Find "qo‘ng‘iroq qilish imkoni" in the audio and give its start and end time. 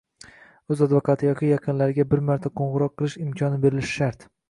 2.59-3.65